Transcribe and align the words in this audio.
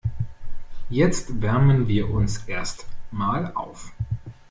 Jetzt 0.89 1.43
wärmen 1.43 1.87
wir 1.87 2.09
uns 2.09 2.45
erst 2.47 2.87
mal 3.11 3.51
auf. 3.53 3.93